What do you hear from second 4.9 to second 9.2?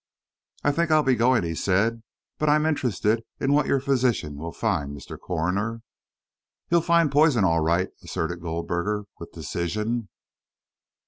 Mr. Coroner." "He'll find poison, all right," asserted Goldberger,